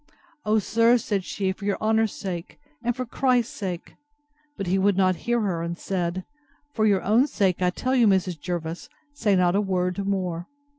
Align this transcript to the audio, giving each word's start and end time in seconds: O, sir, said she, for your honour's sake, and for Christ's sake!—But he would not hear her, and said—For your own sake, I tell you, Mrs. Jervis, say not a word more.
O, 0.45 0.57
sir, 0.57 0.97
said 0.97 1.23
she, 1.23 1.51
for 1.51 1.65
your 1.65 1.77
honour's 1.79 2.11
sake, 2.13 2.57
and 2.83 2.95
for 2.95 3.05
Christ's 3.05 3.53
sake!—But 3.55 4.65
he 4.65 4.79
would 4.79 4.97
not 4.97 5.15
hear 5.29 5.41
her, 5.41 5.61
and 5.61 5.77
said—For 5.77 6.87
your 6.87 7.03
own 7.03 7.27
sake, 7.27 7.61
I 7.61 7.69
tell 7.69 7.93
you, 7.93 8.07
Mrs. 8.07 8.39
Jervis, 8.39 8.89
say 9.13 9.35
not 9.35 9.55
a 9.55 9.61
word 9.61 10.03
more. 10.07 10.47